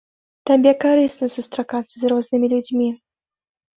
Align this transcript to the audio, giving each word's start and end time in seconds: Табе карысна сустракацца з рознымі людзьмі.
Табе 0.49 0.71
карысна 0.83 1.29
сустракацца 1.35 1.93
з 1.99 2.03
рознымі 2.15 2.47
людзьмі. 2.55 2.89